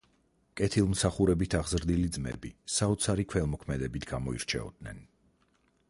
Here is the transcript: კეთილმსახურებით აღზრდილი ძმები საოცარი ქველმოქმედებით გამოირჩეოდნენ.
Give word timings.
კეთილმსახურებით 0.59 1.55
აღზრდილი 1.59 2.07
ძმები 2.17 2.51
საოცარი 2.77 3.27
ქველმოქმედებით 3.35 4.09
გამოირჩეოდნენ. 4.15 5.07